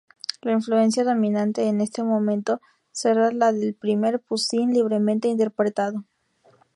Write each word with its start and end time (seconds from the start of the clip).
La 0.41 0.53
influencia 0.53 1.03
dominante 1.03 1.67
en 1.67 1.79
este 1.79 2.01
momento 2.01 2.59
será 2.91 3.31
la 3.31 3.51
del 3.53 3.75
primer 3.75 4.19
Poussin, 4.19 4.73
libremente 4.73 5.27
interpretado. 5.27 6.05